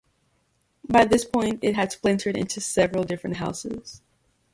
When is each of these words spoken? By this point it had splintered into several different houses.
By 0.89 1.05
this 1.05 1.25
point 1.25 1.59
it 1.61 1.75
had 1.75 1.91
splintered 1.91 2.35
into 2.35 2.59
several 2.59 3.03
different 3.03 3.35
houses. 3.37 4.01